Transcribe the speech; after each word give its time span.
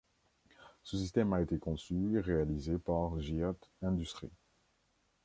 Ce 0.81 0.97
système 0.97 1.31
a 1.31 1.41
été 1.41 1.59
conçu 1.59 2.17
et 2.17 2.21
réalisé 2.21 2.79
par 2.79 3.19
Giat 3.21 3.53
Industries. 3.83 4.33